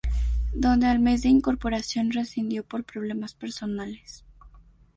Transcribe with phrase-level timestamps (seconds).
[0.55, 4.25] Donde al mes de incorporación rescindió por problemas personales.